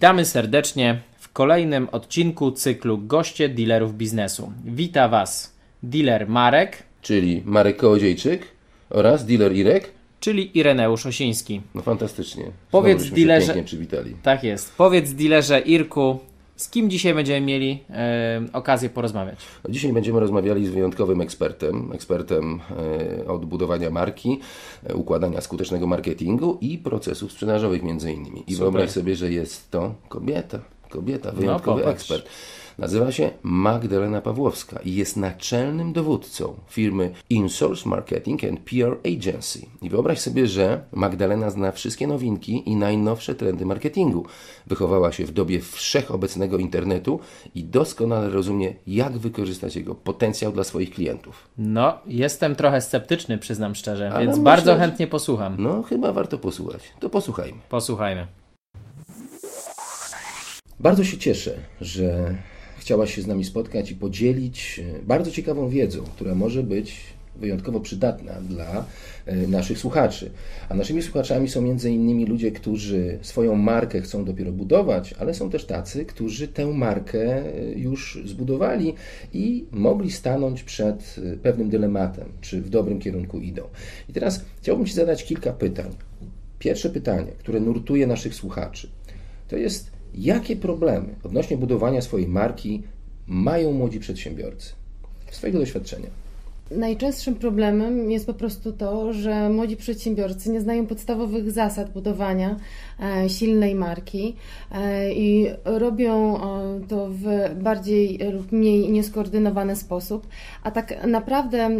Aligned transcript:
Witamy 0.00 0.24
serdecznie 0.24 1.00
w 1.18 1.32
kolejnym 1.32 1.88
odcinku 1.92 2.52
cyklu 2.52 2.98
Goście 2.98 3.48
dealerów 3.48 3.94
biznesu. 3.96 4.52
Wita 4.64 5.08
Was 5.08 5.54
dealer 5.82 6.28
Marek, 6.28 6.82
czyli 7.02 7.42
Marek 7.44 7.76
Kołodziejczyk 7.76 8.42
oraz 8.90 9.26
dealer 9.26 9.52
Irek. 9.56 9.90
czyli 10.20 10.58
Ireneusz 10.58 11.06
Osiński. 11.06 11.60
No 11.74 11.82
fantastycznie. 11.82 12.44
Powiedz 12.70 13.04
się 13.04 13.10
dealerze- 13.14 13.44
pięknie 13.46 13.64
przywitali. 13.64 14.16
Tak 14.22 14.44
jest. 14.44 14.74
Powiedz 14.76 15.12
dealerze 15.12 15.60
Irku, 15.60 16.18
z 16.60 16.70
kim 16.70 16.90
dzisiaj 16.90 17.14
będziemy 17.14 17.46
mieli 17.46 17.78
e, 17.90 18.42
okazję 18.52 18.90
porozmawiać? 18.90 19.38
No, 19.64 19.70
Dzisiaj 19.70 19.92
będziemy 19.92 20.20
rozmawiali 20.20 20.66
z 20.66 20.70
wyjątkowym 20.70 21.20
ekspertem, 21.20 21.92
ekspertem 21.92 22.60
e, 23.20 23.28
od 23.28 23.44
budowania 23.44 23.90
marki, 23.90 24.40
e, 24.86 24.94
układania 24.94 25.40
skutecznego 25.40 25.86
marketingu 25.86 26.58
i 26.60 26.78
procesów 26.78 27.32
sprzedażowych 27.32 27.82
między 27.82 28.12
innymi. 28.12 28.44
I 28.46 28.56
wyobraź 28.56 28.90
sobie, 28.90 29.16
że 29.16 29.32
jest 29.32 29.70
to 29.70 29.94
kobieta, 30.08 30.60
kobieta, 30.90 31.32
wyjątkowy 31.32 31.80
popatrz. 31.80 32.00
ekspert. 32.00 32.28
Nazywa 32.80 33.12
się 33.12 33.30
Magdalena 33.42 34.20
Pawłowska 34.20 34.80
i 34.84 34.94
jest 34.94 35.16
naczelnym 35.16 35.92
dowódcą 35.92 36.54
firmy 36.68 37.10
InSource 37.30 37.88
Marketing 37.88 38.44
and 38.44 38.60
PR 38.60 38.98
Agency. 39.16 39.66
I 39.82 39.90
wyobraź 39.90 40.20
sobie, 40.20 40.46
że 40.46 40.84
Magdalena 40.92 41.50
zna 41.50 41.72
wszystkie 41.72 42.06
nowinki 42.06 42.70
i 42.70 42.76
najnowsze 42.76 43.34
trendy 43.34 43.66
marketingu. 43.66 44.26
Wychowała 44.66 45.12
się 45.12 45.24
w 45.24 45.32
dobie 45.32 45.60
wszechobecnego 45.60 46.58
internetu 46.58 47.20
i 47.54 47.64
doskonale 47.64 48.30
rozumie, 48.30 48.74
jak 48.86 49.18
wykorzystać 49.18 49.76
jego 49.76 49.94
potencjał 49.94 50.52
dla 50.52 50.64
swoich 50.64 50.90
klientów. 50.90 51.48
No, 51.58 51.98
jestem 52.06 52.56
trochę 52.56 52.80
sceptyczny, 52.80 53.38
przyznam 53.38 53.74
szczerze, 53.74 54.10
Ale 54.10 54.20
więc 54.20 54.30
myślę, 54.30 54.44
bardzo 54.44 54.76
chętnie 54.76 55.06
posłucham. 55.06 55.56
No, 55.58 55.82
chyba 55.82 56.12
warto 56.12 56.38
posłuchać. 56.38 56.82
To 57.00 57.10
posłuchajmy. 57.10 57.58
Posłuchajmy. 57.68 58.26
Bardzo 60.80 61.04
się 61.04 61.18
cieszę, 61.18 61.58
że 61.80 62.34
chciałaś 62.80 63.14
się 63.14 63.22
z 63.22 63.26
nami 63.26 63.44
spotkać 63.44 63.90
i 63.90 63.94
podzielić 63.94 64.80
e, 64.98 65.02
bardzo 65.02 65.30
ciekawą 65.30 65.68
wiedzą, 65.68 66.02
która 66.02 66.34
może 66.34 66.62
być 66.62 67.00
wyjątkowo 67.36 67.80
przydatna 67.80 68.32
dla 68.32 68.84
e, 69.26 69.36
naszych 69.36 69.78
słuchaczy. 69.78 70.30
A 70.68 70.74
naszymi 70.74 71.02
słuchaczami 71.02 71.48
są 71.48 71.64
innymi 71.64 72.26
ludzie, 72.26 72.52
którzy 72.52 73.18
swoją 73.22 73.56
markę 73.56 74.00
chcą 74.00 74.24
dopiero 74.24 74.52
budować, 74.52 75.14
ale 75.18 75.34
są 75.34 75.50
też 75.50 75.64
tacy, 75.64 76.04
którzy 76.04 76.48
tę 76.48 76.66
markę 76.66 77.20
e, 77.20 77.72
już 77.72 78.18
zbudowali 78.24 78.94
i 79.32 79.64
mogli 79.70 80.10
stanąć 80.10 80.62
przed 80.62 81.16
pewnym 81.42 81.70
dylematem, 81.70 82.28
czy 82.40 82.60
w 82.62 82.70
dobrym 82.70 82.98
kierunku 82.98 83.40
idą. 83.40 83.62
I 84.08 84.12
teraz 84.12 84.44
chciałbym 84.62 84.86
Ci 84.86 84.94
zadać 84.94 85.24
kilka 85.24 85.52
pytań. 85.52 85.90
Pierwsze 86.58 86.90
pytanie, 86.90 87.32
które 87.38 87.60
nurtuje 87.60 88.06
naszych 88.06 88.34
słuchaczy, 88.34 88.88
to 89.48 89.56
jest 89.56 89.99
jakie 90.14 90.56
problemy 90.56 91.14
odnośnie 91.24 91.56
budowania 91.56 92.02
swojej 92.02 92.28
marki 92.28 92.82
mają 93.26 93.72
młodzi 93.72 94.00
przedsiębiorcy? 94.00 94.72
Z 95.30 95.36
Twojego 95.36 95.58
doświadczenia. 95.58 96.10
Najczęstszym 96.70 97.34
problemem 97.34 98.10
jest 98.10 98.26
po 98.26 98.34
prostu 98.34 98.72
to, 98.72 99.12
że 99.12 99.48
młodzi 99.48 99.76
przedsiębiorcy 99.76 100.50
nie 100.50 100.60
znają 100.60 100.86
podstawowych 100.86 101.50
zasad 101.50 101.90
budowania 101.90 102.56
e, 103.00 103.28
silnej 103.28 103.74
marki 103.74 104.36
e, 104.72 105.12
i 105.12 105.46
robią 105.64 106.36
e, 106.36 106.40
to 106.88 107.08
w 107.10 107.24
bardziej 107.62 108.18
lub 108.32 108.52
mniej 108.52 108.90
nieskoordynowany 108.90 109.76
sposób. 109.76 110.26
A 110.62 110.70
tak 110.70 111.06
naprawdę 111.06 111.70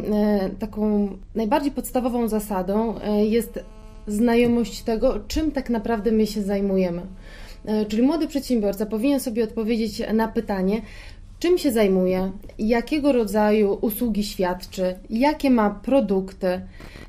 taką 0.58 1.08
najbardziej 1.34 1.72
podstawową 1.72 2.28
zasadą 2.28 2.94
jest 3.22 3.64
znajomość 4.06 4.82
tego, 4.82 5.20
czym 5.28 5.52
tak 5.52 5.70
naprawdę 5.70 6.12
my 6.12 6.26
się 6.26 6.42
zajmujemy. 6.42 7.02
E, 7.64 7.86
Czyli 7.86 8.02
młody 8.02 8.28
przedsiębiorca 8.28 8.86
powinien 8.86 9.20
sobie 9.20 9.44
odpowiedzieć 9.44 10.02
na 10.14 10.28
pytanie, 10.28 10.82
czym 11.38 11.58
się 11.58 11.72
zajmuje, 11.72 12.32
jakiego 12.58 13.12
rodzaju 13.12 13.78
usługi 13.80 14.24
świadczy, 14.24 14.94
jakie 15.10 15.50
ma 15.50 15.70
produkty 15.70 16.60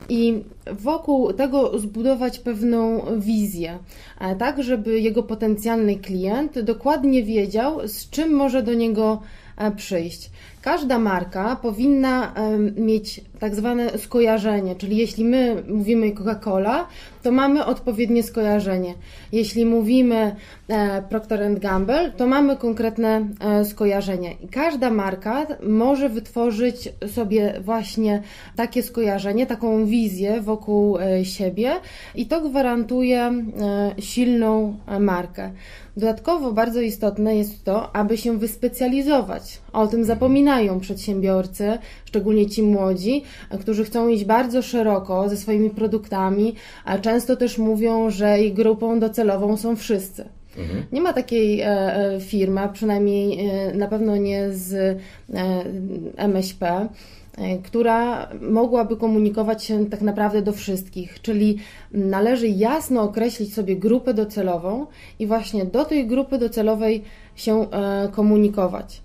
i 0.09 0.43
wokół 0.71 1.33
tego 1.33 1.79
zbudować 1.79 2.39
pewną 2.39 3.01
wizję, 3.19 3.79
e, 4.19 4.35
tak 4.35 4.63
żeby 4.63 4.99
jego 4.99 5.23
potencjalny 5.23 5.95
klient 5.95 6.59
dokładnie 6.59 7.23
wiedział, 7.23 7.87
z 7.87 8.09
czym 8.09 8.33
może 8.33 8.63
do 8.63 8.73
niego 8.73 9.21
e, 9.57 9.71
przyjść. 9.71 10.29
Każda 10.61 10.99
marka 10.99 11.55
powinna 11.55 12.33
mieć 12.75 13.21
tak 13.41 13.55
zwane 13.55 13.97
skojarzenie, 13.97 14.75
czyli 14.75 14.97
jeśli 14.97 15.25
my 15.25 15.63
mówimy 15.67 16.11
Coca-Cola, 16.11 16.85
to 17.23 17.31
mamy 17.31 17.65
odpowiednie 17.65 18.23
skojarzenie. 18.23 18.93
Jeśli 19.31 19.65
mówimy 19.65 20.35
e, 20.67 21.01
Procter 21.01 21.59
Gamble, 21.59 22.11
to 22.11 22.27
mamy 22.27 22.57
konkretne 22.57 23.27
e, 23.39 23.65
skojarzenie. 23.65 24.31
I 24.43 24.47
każda 24.47 24.89
marka 24.89 25.47
może 25.63 26.09
wytworzyć 26.09 26.89
sobie 27.07 27.53
właśnie 27.61 28.21
takie 28.55 28.83
skojarzenie, 28.83 29.45
taką 29.45 29.85
wizję 29.85 30.41
wokół 30.41 30.97
e, 30.97 31.25
siebie 31.25 31.71
i 32.15 32.25
to 32.25 32.41
gwarantuje 32.41 33.31
silną 33.99 34.77
markę. 34.99 35.51
Dodatkowo 35.97 36.51
bardzo 36.51 36.81
istotne 36.81 37.35
jest 37.35 37.63
to, 37.63 37.95
aby 37.95 38.17
się 38.17 38.37
wyspecjalizować. 38.37 39.61
O 39.73 39.87
tym 39.87 40.05
zapominają 40.51 40.79
przedsiębiorcy, 40.79 41.77
szczególnie 42.05 42.49
ci 42.49 42.63
młodzi, 42.63 43.23
którzy 43.59 43.85
chcą 43.85 44.07
iść 44.07 44.25
bardzo 44.25 44.61
szeroko 44.61 45.29
ze 45.29 45.37
swoimi 45.37 45.69
produktami, 45.69 46.55
a 46.85 46.97
często 46.97 47.35
też 47.35 47.57
mówią, 47.57 48.09
że 48.09 48.41
ich 48.41 48.53
grupą 48.53 48.99
docelową 48.99 49.57
są 49.57 49.75
wszyscy. 49.75 50.25
Nie 50.91 51.01
ma 51.01 51.13
takiej 51.13 51.61
e, 51.61 51.67
e, 51.67 52.19
firmy, 52.19 52.61
przynajmniej 52.73 53.49
e, 53.49 53.73
na 53.75 53.87
pewno 53.87 54.17
nie 54.17 54.51
z 54.51 54.73
e, 54.73 54.97
MŚP, 56.17 56.65
e, 57.37 57.57
która 57.57 58.29
mogłaby 58.41 58.97
komunikować 58.97 59.63
się 59.63 59.85
tak 59.85 60.01
naprawdę 60.01 60.41
do 60.41 60.53
wszystkich, 60.53 61.21
czyli 61.21 61.57
należy 61.91 62.47
jasno 62.47 63.01
określić 63.01 63.53
sobie 63.53 63.75
grupę 63.75 64.13
docelową 64.13 64.87
i 65.19 65.27
właśnie 65.27 65.65
do 65.65 65.85
tej 65.85 66.07
grupy 66.07 66.37
docelowej 66.37 67.03
się 67.35 67.71
e, 67.71 68.09
komunikować. 68.11 69.01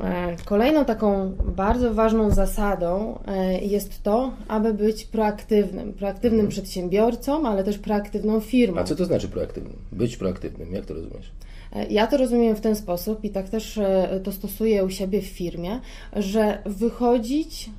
E, 0.00 0.36
Kolejną 0.44 0.84
taką 0.84 1.32
bardzo 1.56 1.94
ważną 1.94 2.30
zasadą 2.30 3.18
e, 3.26 3.60
jest 3.60 4.02
to, 4.02 4.32
aby 4.48 4.74
być 4.74 5.04
proaktywnym. 5.04 5.92
Proaktywnym 5.92 6.48
przedsiębiorcą, 6.48 7.46
ale 7.48 7.64
też 7.64 7.78
proaktywną 7.78 8.40
firmą. 8.40 8.80
A 8.80 8.84
co 8.84 8.96
to 8.96 9.04
znaczy 9.04 9.28
proaktywnym? 9.28 9.76
Być 9.92 10.16
proaktywnym, 10.16 10.72
jak 10.74 10.86
to 10.86 10.94
rozumiesz? 10.94 11.32
E, 11.72 11.86
Ja 11.86 12.06
to 12.06 12.16
rozumiem 12.16 12.56
w 12.56 12.60
ten 12.60 12.76
sposób 12.76 13.24
i 13.24 13.30
tak 13.30 13.48
też 13.48 13.80
to 14.24 14.32
stosuję 14.32 14.84
u 14.84 14.90
siebie 14.90 15.22
w 15.22 15.26
firmie, 15.26 15.80
że 16.16 16.62
wychodzić 16.66 17.70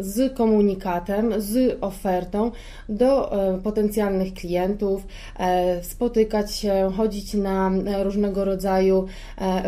z 0.00 0.34
komunikatem, 0.34 1.32
z 1.40 1.78
ofertą 1.80 2.50
do 2.88 3.32
e, 3.32 3.58
potencjalnych 3.58 4.34
klientów, 4.34 5.06
e, 5.38 5.84
spotykać 5.84 6.54
się, 6.54 6.90
chodzić 6.96 7.34
na 7.34 7.70
e, 7.70 8.04
różnego 8.04 8.44
rodzaju 8.44 9.06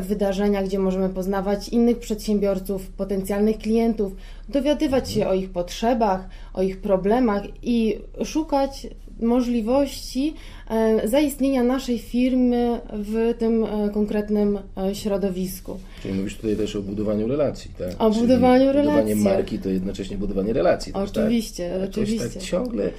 wydarzenia, 0.02 0.62
gdzie 0.62 0.78
możemy 0.78 1.08
poznawać 1.08 1.68
innych 1.68 1.98
przedsiębiorców, 1.98 2.86
potencjalnych 2.86 3.58
klientów, 3.58 4.12
dowiadywać 4.48 5.10
się 5.10 5.28
o 5.28 5.34
ich 5.34 5.50
potrzebach, 5.50 6.28
o 6.54 6.62
ich 6.62 6.80
problemach 6.80 7.42
i 7.62 8.00
szukać 8.24 8.86
możliwości 9.22 10.34
e, 10.70 11.08
zaistnienia 11.08 11.62
naszej 11.62 11.98
firmy 11.98 12.80
w 12.92 13.34
tym 13.38 13.64
e, 13.64 13.90
konkretnym 13.90 14.58
e, 14.76 14.94
środowisku. 14.94 15.78
Czyli 16.02 16.14
mówisz 16.14 16.36
tutaj 16.36 16.56
też 16.56 16.76
o 16.76 16.82
budowaniu 16.82 17.28
relacji, 17.28 17.70
tak? 17.78 17.90
O 17.98 18.10
Czyli 18.10 18.20
budowaniu 18.20 18.66
Budowanie 18.66 18.94
relacji. 18.94 19.24
marki 19.24 19.58
to 19.58 19.68
jednocześnie 19.68 20.16
budowanie 20.18 20.52
relacji. 20.52 20.92
Oczywiście, 20.92 21.70
tak? 21.80 21.90
Oczywiście. 21.90 22.28
Tak 22.28 22.42
ciągle, 22.42 22.90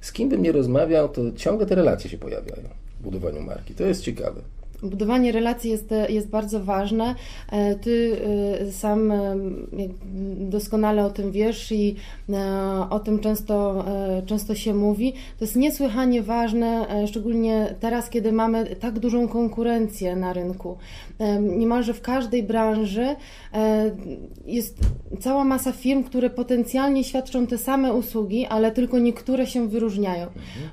z 0.00 0.12
kim 0.12 0.28
bym 0.28 0.42
nie 0.42 0.52
rozmawiał, 0.52 1.08
to 1.08 1.32
ciągle 1.36 1.66
te 1.66 1.74
relacje 1.74 2.10
się 2.10 2.18
pojawiają 2.18 2.68
w 3.00 3.02
budowaniu 3.02 3.42
marki. 3.42 3.74
To 3.74 3.84
jest 3.84 4.02
ciekawe. 4.02 4.40
Budowanie 4.82 5.32
relacji 5.32 5.70
jest, 5.70 5.94
jest 6.08 6.28
bardzo 6.28 6.60
ważne. 6.60 7.14
E, 7.52 7.74
Ty 7.74 8.16
e, 8.60 8.72
sam 8.72 9.12
e, 9.12 9.36
doskonale 10.36 11.04
o 11.04 11.10
tym 11.10 11.32
wiesz 11.32 11.72
i 11.72 11.96
o 12.90 13.00
tym 13.00 13.18
często, 13.18 13.84
często 14.26 14.54
się 14.54 14.74
mówi. 14.74 15.12
To 15.12 15.44
jest 15.44 15.56
niesłychanie 15.56 16.22
ważne, 16.22 16.86
szczególnie 17.06 17.74
teraz, 17.80 18.10
kiedy 18.10 18.32
mamy 18.32 18.76
tak 18.76 18.98
dużą 18.98 19.28
konkurencję 19.28 20.16
na 20.16 20.32
rynku. 20.32 20.76
Niemalże 21.40 21.94
w 21.94 22.00
każdej 22.00 22.42
branży 22.42 23.16
jest 24.46 24.78
cała 25.20 25.44
masa 25.44 25.72
firm, 25.72 26.04
które 26.04 26.30
potencjalnie 26.30 27.04
świadczą 27.04 27.46
te 27.46 27.58
same 27.58 27.92
usługi, 27.94 28.46
ale 28.46 28.70
tylko 28.70 28.98
niektóre 28.98 29.46
się 29.46 29.68
wyróżniają. 29.68 30.26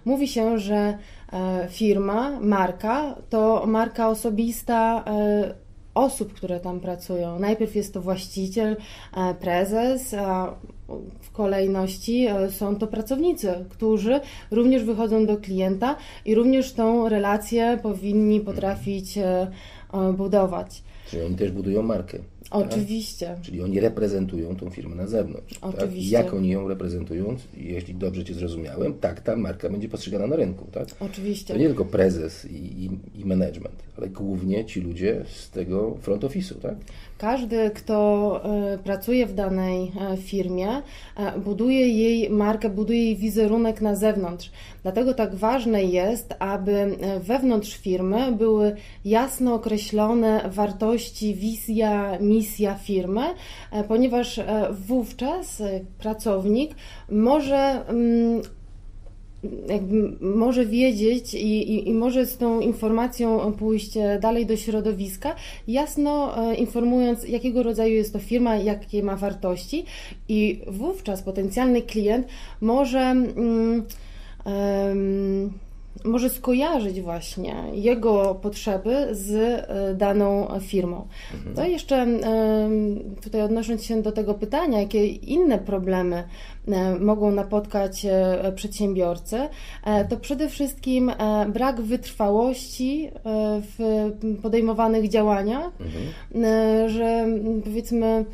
Mówi 0.06 0.28
się, 0.28 0.58
że 0.58 0.98
firma, 1.70 2.40
marka 2.40 3.16
to 3.30 3.64
marka 3.66 4.10
osobista 4.10 5.04
e, 5.08 5.68
osób, 5.98 6.34
które 6.34 6.60
tam 6.60 6.80
pracują. 6.80 7.40
Najpierw 7.40 7.76
jest 7.76 7.94
to 7.94 8.02
właściciel, 8.02 8.76
e, 9.18 9.34
prezes, 9.34 10.14
a 10.14 10.54
w 11.22 11.32
kolejności 11.32 12.26
e, 12.26 12.52
są 12.52 12.76
to 12.76 12.88
pracownicy, 12.88 13.66
którzy 13.70 14.20
również 14.52 14.84
wychodzą 14.84 15.26
do 15.26 15.38
klienta 15.38 15.96
i 16.26 16.36
również 16.36 16.74
tą 16.74 17.10
relację 17.10 17.80
powinni 17.84 18.42
potrafić 18.42 19.18
e, 19.18 19.48
budować. 20.14 20.84
Czyli 21.10 21.24
oni 21.24 21.36
też 21.36 21.52
budują 21.52 21.82
markę. 21.82 22.20
Oczywiście. 22.52 23.26
Tak? 23.26 23.42
Czyli 23.42 23.62
oni 23.62 23.80
reprezentują 23.80 24.56
tą 24.56 24.70
firmę 24.70 24.96
na 24.96 25.08
zewnątrz. 25.08 25.60
Oczywiście. 25.62 26.18
Tak? 26.18 26.26
Jak 26.26 26.34
oni 26.34 26.50
ją 26.50 26.68
reprezentują, 26.68 27.36
jeśli 27.58 27.96
dobrze 27.96 28.26
Cię 28.26 28.34
zrozumiałem, 28.34 28.94
tak 28.94 29.22
ta 29.22 29.36
marka 29.36 29.70
będzie 29.70 29.90
postrzegana 29.90 30.28
na 30.28 30.36
rynku. 30.36 30.66
Tak? 30.72 30.88
Oczywiście. 31.00 31.54
To 31.54 31.60
nie 31.60 31.68
tylko 31.68 31.86
prezes 31.86 32.46
i, 32.46 32.56
i, 32.56 32.90
i 33.22 33.26
management, 33.26 33.84
ale 33.98 34.10
głównie 34.10 34.66
ci 34.66 34.82
ludzie 34.82 35.26
z 35.28 35.50
tego 35.50 35.98
front 36.02 36.24
office'u. 36.24 36.56
Tak? 36.62 36.76
Każdy, 37.18 37.72
kto 37.72 38.42
e, 38.74 38.78
pracuje 38.78 39.26
w 39.26 39.34
danej 39.34 39.92
e, 40.02 40.18
firmie, 40.18 40.70
e, 41.18 41.40
buduje 41.40 41.88
jej 41.88 42.30
markę, 42.30 42.70
buduje 42.70 43.04
jej 43.04 43.16
wizerunek 43.16 43.82
na 43.82 43.96
zewnątrz. 43.96 44.52
Dlatego 44.88 45.14
tak 45.14 45.36
ważne 45.36 45.84
jest, 45.84 46.36
aby 46.40 46.98
wewnątrz 47.20 47.78
firmy 47.78 48.32
były 48.32 48.76
jasno 49.06 49.54
określone 49.54 50.50
wartości, 50.50 51.36
wizja, 51.36 52.18
misja 52.20 52.76
firmy, 52.76 53.22
ponieważ 53.88 54.40
wówczas 54.88 55.64
pracownik 56.00 56.76
może 57.10 57.88
mm, 57.88 58.42
może 60.22 60.66
wiedzieć 60.66 61.34
i, 61.34 61.74
i, 61.74 61.90
i, 61.90 61.94
może 61.94 62.26
z 62.26 62.38
tą 62.38 62.60
informacją 62.60 63.54
pójść 63.54 63.98
dalej 64.22 64.46
do 64.46 64.58
środowiska, 64.58 65.36
jasno 65.68 66.38
e, 66.52 66.56
informując, 66.56 67.28
jakiego 67.28 67.64
rodzaju 67.64 67.96
jest 67.96 68.14
to 68.14 68.20
firma, 68.20 68.56
jakie 68.56 69.04
ma 69.04 69.16
wartości, 69.16 69.86
i 70.30 70.62
wówczas 70.68 71.22
potencjalny 71.22 71.82
klient 71.82 72.28
może. 72.62 73.00
Mm, 73.00 73.84
może 76.04 76.30
skojarzyć 76.30 77.02
właśnie 77.02 77.56
jego 77.74 78.36
potrzeby 78.36 79.08
z 79.12 79.34
e, 79.34 79.96
daną 79.96 80.48
firmą. 80.62 81.08
Mhm. 81.34 81.56
To 81.56 81.66
jeszcze 81.66 82.08
tutaj 83.24 83.42
odnosząc 83.42 83.84
się 83.84 84.02
do 84.02 84.12
tego 84.12 84.34
pytania, 84.34 84.82
jakie 84.82 85.08
inne 85.08 85.58
problemy 85.58 86.24
e, 86.68 86.96
mogą 86.96 87.32
napotkać 87.32 88.06
e, 88.06 88.52
przedsiębiorcy, 88.56 89.38
to 90.10 90.18
przede 90.18 90.50
wszystkim 90.50 91.12
brak 91.54 91.82
wytrwałości 91.82 93.12
w 93.78 94.12
podejmowanych 94.42 95.10
działaniach, 95.10 95.72
mhm. 95.80 96.90
że 96.90 97.26
powiedzmy 97.64 98.26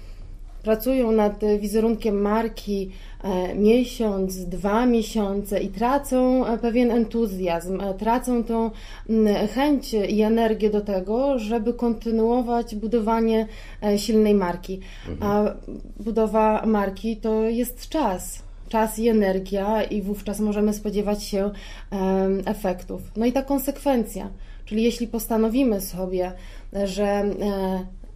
pracują 0.64 1.12
nad 1.12 1.42
wizerunkiem 1.60 2.22
marki 2.22 2.90
e, 3.24 3.56
miesiąc, 3.56 4.46
dwa 4.46 4.86
miesiące 4.86 5.60
i 5.60 5.70
tracą 5.70 6.46
e, 6.46 6.58
pewien 6.58 6.92
entuzjazm, 6.92 7.82
e, 7.82 7.94
tracą 7.94 8.44
tą 8.44 8.72
chęć 9.54 9.94
i 9.94 10.22
energię 10.22 10.70
do 10.70 10.82
tego, 10.82 11.40
żeby 11.40 11.74
kontynuować 11.74 12.76
budowanie 12.76 13.48
silnej 13.98 14.36
marki. 14.36 14.80
A 15.20 15.44
budowa 16.00 16.66
marki 16.66 17.18
to 17.18 17.44
jest 17.44 17.90
czas 17.90 18.44
czas 18.70 19.00
i 19.00 19.08
energia, 19.08 19.84
i 19.84 20.02
wówczas 20.02 20.40
możemy 20.40 20.74
spodziewać 20.74 21.24
się 21.24 21.52
efektów. 22.46 23.02
No 23.18 23.26
i 23.26 23.32
ta 23.32 23.42
konsekwencja, 23.42 24.30
czyli 24.66 24.84
jeśli 24.84 25.08
postanowimy 25.08 25.82
sobie, 25.82 26.32
że 26.86 27.24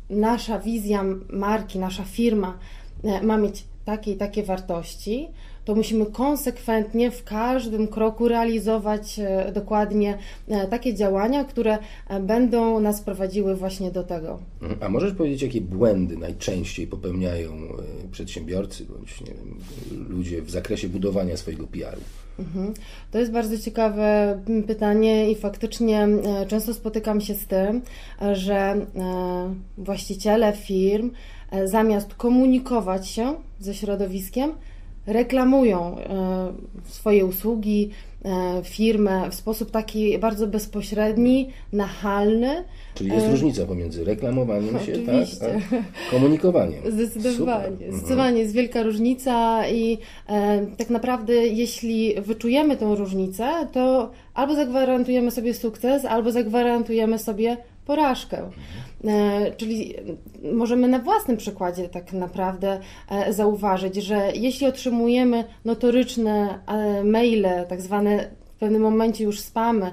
nasza 0.10 0.60
wizja 0.60 1.04
marki, 1.30 1.80
nasza 1.80 2.04
firma 2.04 2.58
e, 3.04 3.24
ma 3.24 3.38
mieć 3.38 3.64
takie 3.86 4.12
i 4.12 4.16
takie 4.16 4.44
wartości, 4.44 5.28
to 5.66 5.76
musimy 5.76 6.06
konsekwentnie 6.06 7.12
w 7.12 7.24
każdym 7.24 7.88
kroku 7.88 8.28
realizować 8.28 9.20
e, 9.20 9.52
dokładnie 9.52 10.18
e, 10.48 10.68
takie 10.68 10.94
działania, 10.94 11.44
które 11.44 11.78
będą 12.22 12.80
nas 12.80 13.02
prowadziły 13.02 13.56
właśnie 13.56 13.92
do 13.92 14.04
tego. 14.04 14.40
Mhm. 14.62 14.84
A 14.84 14.90
możesz 14.90 15.14
powiedzieć, 15.14 15.42
jakie 15.42 15.62
błędy 15.62 16.18
najczęściej 16.18 16.88
popełniają 16.88 17.52
przedsiębiorcy 18.12 18.86
bądź 18.86 19.24
wiem, 19.28 19.60
ludzie 20.10 20.42
w 20.42 20.50
zakresie 20.50 20.90
budowania 20.90 21.38
swojego 21.38 21.68
PR-u? 21.68 22.27
Mhm. 22.40 22.74
To 23.12 23.20
jest 23.20 23.32
bardzo 23.32 23.58
ciekawe 23.58 24.40
pytanie 24.68 25.32
i 25.32 25.36
faktycznie 25.36 26.04
e, 26.04 26.46
często 26.46 26.74
spotykam 26.74 27.22
się 27.22 27.36
z 27.36 27.48
tym, 27.48 27.82
że 28.34 28.56
e, 28.56 28.86
właściciele 29.78 30.54
firm 30.54 31.12
e, 31.52 31.68
zamiast 31.68 32.14
komunikować 32.14 33.08
się 33.08 33.36
ze 33.60 33.74
środowiskiem, 33.74 34.54
reklamują 35.08 35.96
swoje 36.86 37.26
usługi, 37.26 37.90
firmę 38.64 39.32
w 39.32 39.36
sposób 39.36 39.72
taki 39.72 40.18
bardzo 40.18 40.48
bezpośredni, 40.48 41.50
nachalny. 41.74 42.64
Czyli 42.96 43.12
jest 43.12 43.32
różnica 43.32 43.66
pomiędzy 43.66 44.04
reklamowaniem 44.04 44.80
się 44.80 44.92
tak, 44.92 45.50
a 45.50 46.12
komunikowaniem. 46.12 46.82
Zdecydowanie. 46.92 47.78
Super. 47.78 47.94
Zdecydowanie 47.94 48.40
jest 48.40 48.54
wielka 48.54 48.84
różnica 48.84 49.68
i 49.68 49.98
e, 50.30 50.66
tak 50.78 50.90
naprawdę 50.90 51.34
jeśli 51.34 52.16
wyczujemy 52.22 52.78
tą 52.78 52.96
różnicę, 52.96 53.68
to 53.74 54.12
albo 54.34 54.56
zagwarantujemy 54.56 55.32
sobie 55.32 55.54
sukces, 55.54 56.06
albo 56.06 56.32
zagwarantujemy 56.32 57.20
sobie 57.20 57.58
porażkę. 57.88 58.50
E, 59.06 59.52
czyli 59.52 59.94
możemy 60.54 60.88
na 60.88 61.00
własnym 61.00 61.38
przykładzie 61.38 61.90
tak 61.90 62.14
naprawdę 62.14 62.80
e, 63.10 63.34
zauważyć, 63.34 63.96
że 63.96 64.32
jeśli 64.36 64.68
otrzymujemy 64.68 65.44
notoryczne 65.66 66.60
e, 66.68 67.04
maile, 67.04 67.66
tak 67.70 67.82
zwane 67.82 68.30
w 68.56 68.60
pewnym 68.60 68.82
momencie 68.82 69.24
już 69.24 69.40
spamy 69.40 69.92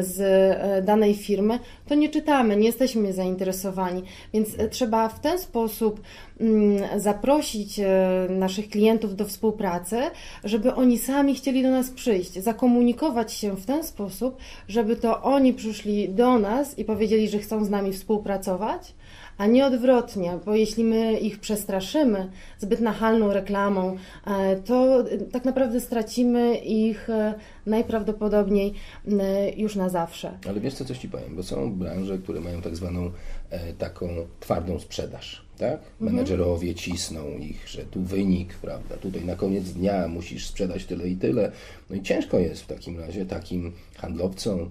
z 0.00 0.18
danej 0.84 1.14
firmy, 1.14 1.58
to 1.86 1.94
nie 1.94 2.08
czytamy, 2.08 2.56
nie 2.56 2.66
jesteśmy 2.66 3.12
zainteresowani. 3.12 4.02
Więc 4.32 4.58
e, 4.58 4.68
trzeba 4.68 5.08
w 5.08 5.20
ten 5.20 5.38
sposób 5.38 6.00
mm, 6.40 7.00
zaprosić 7.00 7.80
naszych 8.28 8.68
klientów 8.68 9.16
do 9.16 9.24
współpracy, 9.24 9.96
żeby 10.44 10.74
oni 10.74 10.98
sami 10.98 11.34
chcieli 11.34 11.62
do 11.62 11.70
nas 11.70 11.90
przyjść, 11.90 12.32
zakomunikować 12.32 13.32
się 13.32 13.56
w 13.56 13.66
ten 13.66 13.84
sposób, 13.84 14.36
żeby 14.68 14.96
to 14.96 15.22
oni 15.22 15.54
przyszli 15.54 16.08
do 16.08 16.38
nas 16.38 16.78
i 16.78 16.84
powiedzieli, 16.84 17.28
że 17.28 17.38
chcą 17.38 17.64
z 17.64 17.70
nami 17.70 17.92
współpracować 17.92 18.94
a 19.38 19.46
nie 19.46 19.66
odwrotnie, 19.66 20.38
bo 20.44 20.54
jeśli 20.54 20.84
my 20.84 21.18
ich 21.18 21.40
przestraszymy 21.40 22.30
zbyt 22.58 22.80
nachalną 22.80 23.32
reklamą, 23.32 23.96
e, 24.26 24.56
to 24.56 25.04
tak 25.32 25.44
naprawdę 25.44 25.80
stracimy 25.80 26.56
ich 26.56 27.10
e, 27.10 27.34
najprawdopodobniej 27.66 28.74
już 29.56 29.76
na 29.76 29.88
zawsze. 29.88 30.38
Ale 30.48 30.60
wiesz 30.60 30.74
co, 30.74 30.84
coś 30.84 30.98
Ci 30.98 31.08
powiem, 31.08 31.36
bo 31.36 31.42
są 31.42 31.72
branże, 31.74 32.18
które 32.18 32.40
mają 32.40 32.62
tak 32.62 32.76
zwaną 32.76 33.10
e, 33.50 33.72
taką 33.72 34.08
twardą 34.40 34.78
sprzedaż. 34.78 35.44
Tak? 35.58 35.72
Mhm. 35.72 35.88
Menedżerowie 36.00 36.74
cisną 36.74 37.38
ich, 37.38 37.68
że 37.68 37.84
tu 37.84 38.02
wynik, 38.02 38.54
prawda? 38.54 38.96
Tutaj 38.96 39.24
na 39.24 39.36
koniec 39.36 39.70
dnia 39.70 40.08
musisz 40.08 40.46
sprzedać 40.46 40.84
tyle 40.84 41.08
i 41.08 41.16
tyle. 41.16 41.52
No 41.90 41.96
i 41.96 42.02
ciężko 42.02 42.38
jest 42.38 42.62
w 42.62 42.66
takim 42.66 43.00
razie 43.00 43.26
takim 43.26 43.72
handlowcom, 43.96 44.70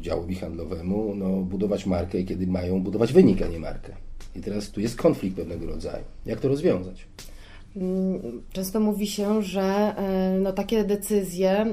działowi 0.00 0.34
handlowemu, 0.34 1.14
no, 1.14 1.28
budować 1.28 1.86
markę, 1.86 2.22
kiedy 2.22 2.46
mają 2.46 2.82
budować 2.82 3.12
wynik, 3.12 3.42
a 3.42 3.48
nie 3.48 3.58
markę. 3.58 3.92
I 4.36 4.40
teraz 4.40 4.70
tu 4.70 4.80
jest 4.80 4.96
konflikt 4.96 5.36
pewnego 5.36 5.66
rodzaju. 5.66 6.04
Jak 6.26 6.40
to 6.40 6.48
rozwiązać? 6.48 7.06
Mm, 7.76 8.42
często 8.52 8.80
mówi 8.80 9.06
się, 9.06 9.42
że 9.42 9.62
e, 9.62 10.38
no, 10.38 10.52
takie 10.52 10.84
decyzje 10.84 11.50
e, 11.50 11.66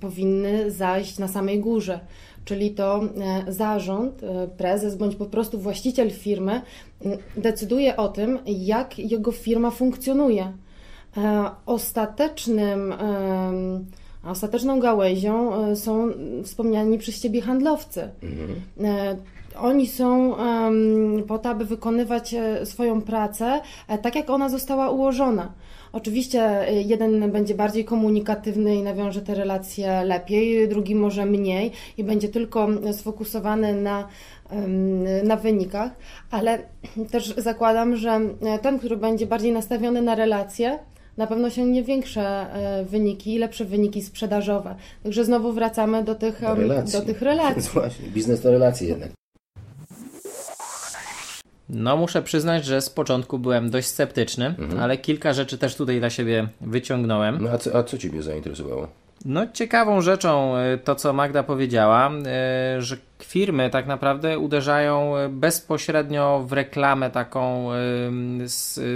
powinny 0.00 0.70
zajść 0.70 1.18
na 1.18 1.28
samej 1.28 1.60
górze, 1.60 2.00
czyli 2.44 2.70
to 2.70 3.00
e, 3.04 3.52
zarząd, 3.52 4.20
prezes 4.56 4.96
bądź 4.96 5.16
po 5.16 5.26
prostu 5.26 5.58
właściciel 5.58 6.10
firmy 6.10 6.62
mm, 7.04 7.18
decyduje 7.36 7.96
o 7.96 8.08
tym, 8.08 8.38
jak 8.46 8.98
jego 8.98 9.32
firma 9.32 9.70
funkcjonuje. 9.70 10.52
Ostatecznym, 11.66 12.94
ostateczną 14.24 14.80
gałęzią 14.80 15.52
są 15.76 16.08
wspomniani 16.44 16.98
przez 16.98 17.20
Ciebie 17.20 17.40
handlowcy. 17.40 18.08
Mhm 18.22 19.16
oni 19.58 19.86
są 19.86 20.34
po 21.28 21.38
to, 21.38 21.48
aby 21.48 21.64
wykonywać 21.64 22.34
e, 22.34 22.66
swoją 22.66 23.02
pracę 23.02 23.60
e, 23.88 23.98
tak, 23.98 24.16
jak 24.16 24.30
ona 24.30 24.48
została 24.48 24.90
ułożona. 24.90 25.52
Oczywiście 25.92 26.68
e, 26.68 26.82
jeden 26.82 27.32
będzie 27.32 27.54
bardziej 27.54 27.84
komunikatywny 27.84 28.76
i 28.76 28.82
nawiąże 28.82 29.22
te 29.22 29.34
relacje 29.34 30.04
lepiej, 30.04 30.68
drugi 30.68 30.94
może 30.94 31.26
mniej 31.26 31.72
i 31.98 32.04
będzie 32.04 32.28
tylko 32.28 32.68
sfokusowany 32.92 33.74
na, 33.74 34.08
na 35.24 35.36
wynikach, 35.36 35.90
ale 36.30 36.58
też 37.10 37.34
zakładam, 37.36 37.96
że 37.96 38.20
ten, 38.62 38.78
który 38.78 38.96
będzie 38.96 39.26
bardziej 39.26 39.52
nastawiony 39.52 40.02
na 40.02 40.14
relacje, 40.14 40.78
na 41.16 41.26
pewno 41.26 41.46
osiągnie 41.46 41.82
większe 41.82 42.46
wyniki, 42.84 43.38
lepsze 43.38 43.64
wyniki 43.64 44.02
sprzedażowe. 44.02 44.74
Także 45.02 45.24
znowu 45.24 45.52
wracamy 45.52 46.04
do 46.04 46.14
tych, 46.14 46.40
do, 46.40 46.98
do 47.00 47.06
tych 47.06 47.22
relacji. 47.22 47.70
Właśnie, 47.74 48.08
biznes 48.08 48.40
to 48.40 48.50
relacje 48.50 48.88
jednak. 48.88 49.23
No, 51.68 51.96
muszę 51.96 52.22
przyznać, 52.22 52.64
że 52.64 52.80
z 52.80 52.90
początku 52.90 53.38
byłem 53.38 53.70
dość 53.70 53.86
sceptyczny, 53.88 54.46
Mhm. 54.46 54.80
ale 54.80 54.98
kilka 54.98 55.32
rzeczy 55.32 55.58
też 55.58 55.76
tutaj 55.76 55.98
dla 55.98 56.10
siebie 56.10 56.48
wyciągnąłem. 56.60 57.38
No 57.42 57.50
a 57.50 57.58
co, 57.58 57.74
a 57.78 57.82
co 57.82 57.98
Ciebie 57.98 58.22
zainteresowało? 58.22 58.88
No, 59.24 59.46
ciekawą 59.52 60.00
rzeczą 60.00 60.58
y, 60.58 60.78
to, 60.78 60.94
co 60.94 61.12
Magda 61.12 61.42
powiedziała, 61.42 62.10
y, 62.78 62.82
że 62.82 62.96
firmy 63.22 63.70
tak 63.70 63.86
naprawdę 63.86 64.38
uderzają 64.38 65.18
y, 65.18 65.28
bezpośrednio 65.28 66.44
w 66.46 66.52
reklamę 66.52 67.10
taką 67.10 67.68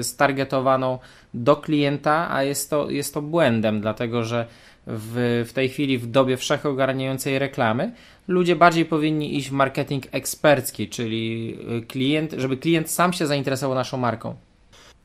stargetowaną 0.03 0.99
do 1.35 1.57
klienta, 1.57 2.35
a 2.35 2.43
jest 2.43 2.71
to, 2.71 2.91
jest 2.91 3.15
to 3.15 3.23
błędem, 3.23 3.81
dlatego 3.81 4.25
że 4.25 4.47
w, 4.87 5.45
w 5.49 5.53
tej 5.53 5.69
chwili, 5.69 5.99
w 5.99 6.07
dobie 6.07 6.37
wszechogarniającej 6.37 7.39
reklamy, 7.39 7.93
ludzie 8.29 8.57
bardziej 8.57 8.85
powinni 8.85 9.37
iść 9.37 9.49
w 9.49 9.53
marketing 9.53 10.07
ekspercki, 10.13 10.89
czyli 10.89 11.59
klient, 11.89 12.35
żeby 12.39 12.57
klient 12.57 12.91
sam 12.91 13.13
się 13.13 13.27
zainteresował 13.27 13.75
naszą 13.75 13.97
marką. 13.97 14.48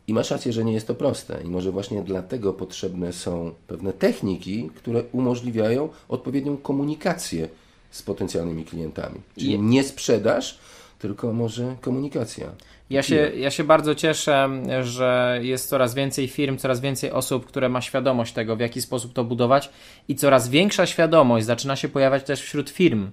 I 0.07 0.13
masz 0.13 0.31
rację, 0.31 0.53
że 0.53 0.65
nie 0.65 0.73
jest 0.73 0.87
to 0.87 0.95
proste. 0.95 1.41
I 1.43 1.47
może 1.47 1.71
właśnie 1.71 2.01
dlatego 2.01 2.53
potrzebne 2.53 3.13
są 3.13 3.51
pewne 3.67 3.93
techniki, 3.93 4.69
które 4.75 5.03
umożliwiają 5.11 5.89
odpowiednią 6.09 6.57
komunikację 6.57 7.49
z 7.91 8.01
potencjalnymi 8.01 8.65
klientami. 8.65 9.21
Czyli 9.37 9.59
nie 9.59 9.83
sprzedaż, 9.83 10.59
tylko 10.99 11.33
może 11.33 11.75
komunikacja. 11.81 12.51
Ja 12.89 13.03
się, 13.03 13.31
ja 13.37 13.51
się 13.51 13.63
bardzo 13.63 13.95
cieszę, 13.95 14.49
że 14.83 15.39
jest 15.41 15.69
coraz 15.69 15.93
więcej 15.93 16.27
firm, 16.27 16.57
coraz 16.57 16.79
więcej 16.79 17.11
osób, 17.11 17.45
które 17.45 17.69
ma 17.69 17.81
świadomość 17.81 18.33
tego, 18.33 18.55
w 18.55 18.59
jaki 18.59 18.81
sposób 18.81 19.13
to 19.13 19.23
budować 19.23 19.69
i 20.07 20.15
coraz 20.15 20.49
większa 20.49 20.85
świadomość 20.85 21.45
zaczyna 21.45 21.75
się 21.75 21.89
pojawiać 21.89 22.23
też 22.23 22.41
wśród 22.41 22.69
firm, 22.69 23.11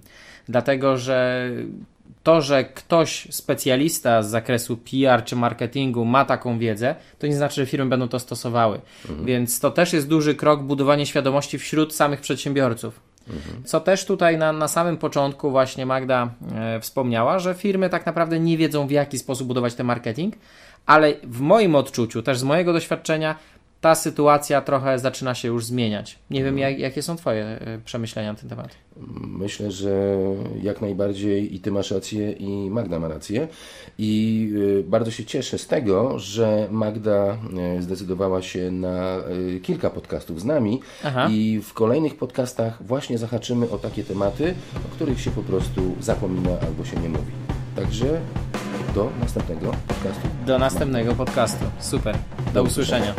dlatego 0.49 0.97
że 0.97 1.49
to, 2.23 2.41
że 2.41 2.63
ktoś 2.63 3.27
specjalista 3.31 4.23
z 4.23 4.29
zakresu 4.29 4.77
PR 4.77 5.23
czy 5.23 5.35
marketingu 5.35 6.05
ma 6.05 6.25
taką 6.25 6.59
wiedzę, 6.59 6.95
to 7.19 7.27
nie 7.27 7.35
znaczy, 7.35 7.55
że 7.55 7.65
firmy 7.65 7.89
będą 7.89 8.07
to 8.07 8.19
stosowały. 8.19 8.81
Więc 9.25 9.59
to 9.59 9.71
też 9.71 9.93
jest 9.93 10.07
duży 10.07 10.35
krok 10.35 10.63
budowanie 10.63 11.05
świadomości 11.05 11.57
wśród 11.59 11.95
samych 11.95 12.21
przedsiębiorców. 12.21 12.99
Co 13.65 13.79
też 13.79 14.05
tutaj 14.05 14.37
na, 14.37 14.53
na 14.53 14.67
samym 14.67 14.97
początku 14.97 15.51
właśnie 15.51 15.85
Magda 15.85 16.29
e, 16.55 16.79
wspomniała, 16.79 17.39
że 17.39 17.53
firmy 17.53 17.89
tak 17.89 18.05
naprawdę 18.05 18.39
nie 18.39 18.57
wiedzą 18.57 18.87
w 18.87 18.91
jaki 18.91 19.19
sposób 19.19 19.47
budować 19.47 19.75
ten 19.75 19.85
marketing, 19.85 20.35
ale 20.85 21.13
w 21.23 21.39
moim 21.39 21.75
odczuciu, 21.75 22.21
też 22.21 22.39
z 22.39 22.43
mojego 22.43 22.73
doświadczenia, 22.73 23.35
ta 23.81 23.95
sytuacja 23.95 24.61
trochę 24.61 24.99
zaczyna 24.99 25.35
się 25.35 25.47
już 25.47 25.65
zmieniać. 25.65 26.19
Nie 26.29 26.43
wiem, 26.43 26.57
jak, 26.57 26.79
jakie 26.79 27.01
są 27.01 27.15
Twoje 27.15 27.43
e, 27.43 27.79
przemyślenia 27.85 28.33
na 28.33 28.39
ten 28.39 28.49
temat. 28.49 28.69
Myślę, 29.21 29.71
że 29.71 30.17
jak 30.61 30.81
najbardziej 30.81 31.55
i 31.55 31.59
Ty 31.59 31.71
masz 31.71 31.91
rację, 31.91 32.31
i 32.31 32.69
Magda 32.69 32.99
ma 32.99 33.07
rację. 33.07 33.47
I 33.97 34.49
y, 34.55 34.83
bardzo 34.87 35.11
się 35.11 35.25
cieszę 35.25 35.57
z 35.57 35.67
tego, 35.67 36.19
że 36.19 36.67
Magda 36.71 37.37
y, 37.77 37.81
zdecydowała 37.81 38.41
się 38.41 38.71
na 38.71 39.17
kilka 39.63 39.89
podcastów 39.89 40.41
z 40.41 40.45
nami. 40.45 40.81
Aha. 41.03 41.27
I 41.31 41.61
w 41.63 41.73
kolejnych 41.73 42.17
podcastach 42.17 42.83
właśnie 42.83 43.17
zahaczymy 43.17 43.69
o 43.69 43.77
takie 43.77 44.03
tematy, 44.03 44.53
o 44.85 44.95
których 44.95 45.21
się 45.21 45.31
po 45.31 45.41
prostu 45.41 45.95
zapomina 45.99 46.51
albo 46.67 46.85
się 46.85 46.97
nie 46.97 47.09
mówi. 47.09 47.31
Także 47.75 48.21
do 48.95 49.09
następnego 49.19 49.71
podcastu. 49.87 50.27
Do 50.45 50.59
następnego 50.59 51.15
podcastu. 51.15 51.65
Super. 51.79 52.17
Do 52.53 52.63
usłyszenia. 52.63 53.15